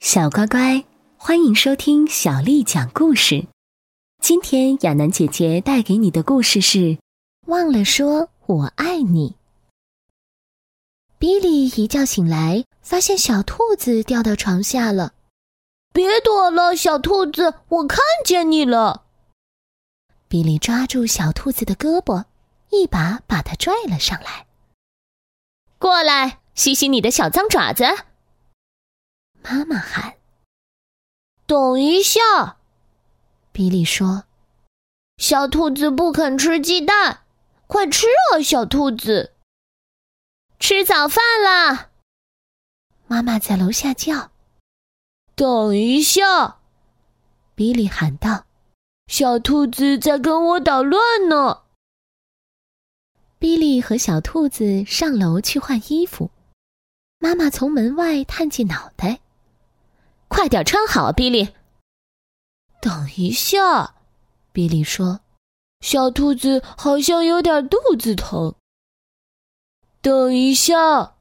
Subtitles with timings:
[0.00, 0.82] 小乖乖，
[1.18, 3.46] 欢迎收听小丽讲故事。
[4.18, 6.78] 今天亚楠姐姐带给你的故事是
[7.46, 9.28] 《忘了说我爱你》。
[11.18, 15.12] 比利一觉醒来，发现小兔子掉到床下了。
[15.92, 19.04] 别躲了，小兔子，我看见你了。
[20.28, 22.24] 比利抓住小兔子的胳膊，
[22.70, 24.46] 一把把它拽了上来。
[25.78, 27.84] 过来，洗洗你的小脏爪子。
[29.42, 30.16] 妈妈喊
[31.46, 32.58] ：“等一下！”
[33.52, 34.24] 比利说
[35.18, 37.22] ：“小兔子不肯吃鸡蛋，
[37.66, 39.34] 快吃啊，小兔子！
[40.58, 41.90] 吃早饭啦！”
[43.08, 44.30] 妈妈在楼下叫
[45.34, 46.58] ：“等一下！”
[47.56, 48.46] 比利喊道
[49.08, 51.62] ：“小兔子在跟我捣乱呢。”
[53.40, 56.30] 比利和小兔子上楼去换衣服，
[57.18, 59.20] 妈妈从门外探进脑袋。
[60.30, 61.54] 快点穿好，比利。
[62.80, 63.96] 等一下，
[64.52, 65.20] 比利说
[65.84, 68.54] ：“小兔子好像有点肚子疼。”
[70.00, 71.16] 等一下，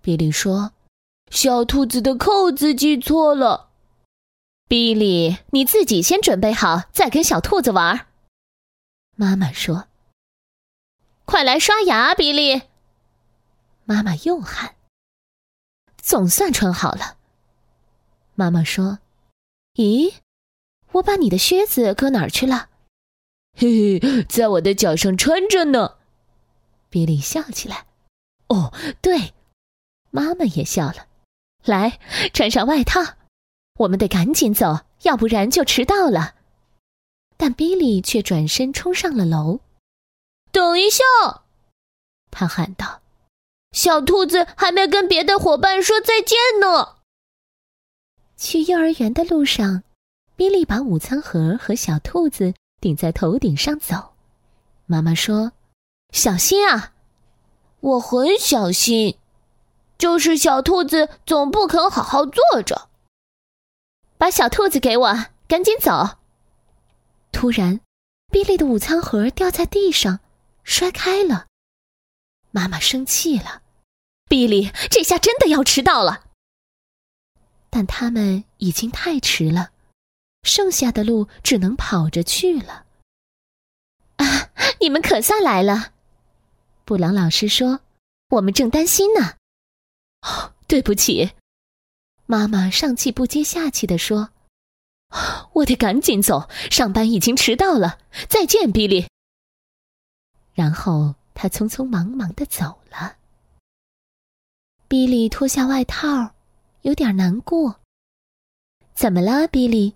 [0.00, 0.72] 比利说
[1.30, 3.68] ：“小兔子的扣子系错了。”
[4.66, 8.08] 比利，你自己先准备好，再跟小兔子玩。
[9.14, 9.86] 妈妈说
[11.26, 12.62] ：“快来刷牙，比利。”
[13.84, 14.74] 妈妈又喊
[16.02, 17.17] ：“总算穿好了。”
[18.38, 19.00] 妈妈说
[19.74, 20.14] ：“咦，
[20.92, 22.68] 我把你的靴子搁哪儿去了
[23.58, 25.96] ？”“嘿嘿，在我的脚上穿着呢。”
[26.88, 27.86] 比利笑起来。
[28.46, 28.72] “哦，
[29.02, 29.34] 对。”
[30.10, 31.08] 妈妈也笑了。
[31.66, 31.98] “来，
[32.32, 33.16] 穿上外套，
[33.80, 36.36] 我们得赶紧走，要不然就迟到了。”
[37.36, 39.58] 但比利却转身冲上了楼。
[40.52, 41.02] “等一下！”
[42.30, 43.02] 他喊道
[43.74, 46.97] ，“小兔子还没跟别的伙伴说再见呢。”
[48.38, 49.82] 去幼儿园的路上，
[50.36, 54.14] 比利把午餐盒和小兔子顶在头顶上走。
[54.86, 55.52] 妈妈说
[56.14, 56.94] ：“小心啊！”
[57.80, 59.18] 我很小心，
[59.98, 62.88] 就是小兔子总不肯好好坐着。
[64.16, 66.18] 把小兔子给我，赶紧走！
[67.32, 67.80] 突然，
[68.30, 70.20] 比利的午餐盒掉在地上，
[70.62, 71.46] 摔开了。
[72.52, 73.62] 妈妈生气了
[74.28, 76.26] ：“比利，这下真的要迟到了。”
[77.70, 79.70] 但他们已经太迟了，
[80.42, 82.86] 剩下的路只能跑着去了。
[84.16, 85.92] 啊，你们可算来了！
[86.84, 87.80] 布朗老师说
[88.30, 89.36] ：“我们正担心呢。”
[90.22, 91.32] 哦，对不起，
[92.26, 94.30] 妈妈上气不接下气的说
[95.52, 98.00] ：“我得赶紧走，上班已经迟到了。
[98.28, 99.06] 再见，比利。”
[100.54, 103.16] 然后他匆匆忙忙的走了。
[104.88, 106.34] 比利脱下外套。
[106.82, 107.80] 有点难过。
[108.94, 109.94] 怎么了，比利？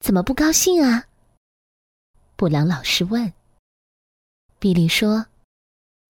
[0.00, 1.06] 怎么不高兴啊？
[2.36, 3.32] 布朗老师问。
[4.58, 5.26] 比利说：“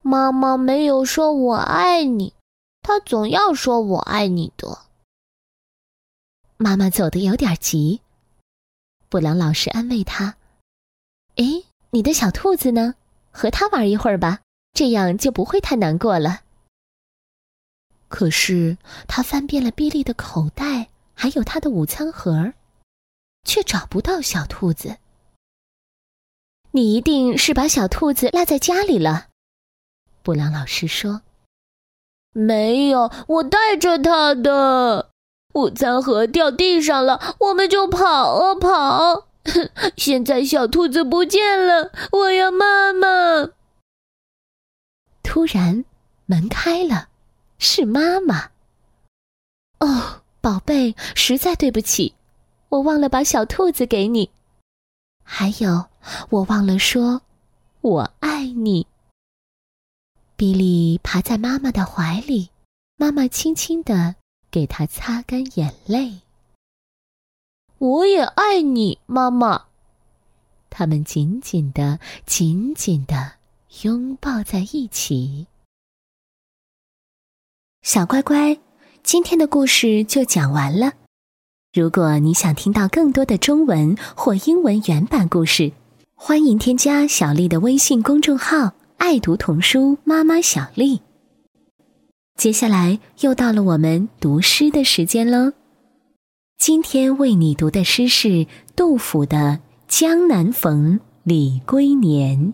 [0.03, 2.33] 妈妈没有说我爱你，
[2.81, 4.79] 她总要说我爱你的。”
[6.57, 8.01] 妈妈走的有点急。
[9.09, 10.35] 布朗老师安慰他
[11.35, 12.95] ：“哎，你的小兔子呢？
[13.31, 14.41] 和它玩一会儿吧，
[14.73, 16.41] 这样就不会太难过了。”
[18.11, 18.77] 可是
[19.07, 22.53] 他翻遍了比利的口袋，还有他的午餐盒，
[23.45, 24.97] 却找不到小兔子。
[26.71, 29.29] 你一定是把小兔子落在家里了，
[30.21, 31.21] 布朗老师说。
[32.33, 35.09] 没有，我带着它的
[35.53, 39.27] 午餐盒掉地上了，我们就跑啊跑。
[39.95, 43.51] 现在小兔子不见了，我要妈妈。
[45.23, 45.85] 突然，
[46.25, 47.07] 门开了。
[47.63, 48.49] 是妈妈。
[49.79, 52.15] 哦，宝贝，实在对不起，
[52.69, 54.31] 我忘了把小兔子给你，
[55.23, 55.85] 还有，
[56.31, 57.21] 我忘了说，
[57.81, 58.87] 我爱你。
[60.35, 62.49] 比利爬在妈妈的怀里，
[62.97, 64.15] 妈妈轻轻的
[64.49, 66.21] 给他擦干眼泪。
[67.77, 69.65] 我也爱你，妈妈。
[70.71, 73.33] 他们紧紧的、紧紧的
[73.83, 75.45] 拥抱在一起。
[77.93, 78.57] 小乖乖，
[79.03, 80.93] 今天的故事就讲完了。
[81.73, 85.73] 如果你想听到更多的中文或英文原版故事，
[86.15, 91.01] 欢迎添加小丽的微信公众号“爱读童书妈妈小丽”。
[92.39, 95.51] 接下来又到了我们读诗的时间喽。
[96.57, 99.37] 今天为你读的诗是杜甫的
[99.89, 102.53] 《江南逢李龟年》。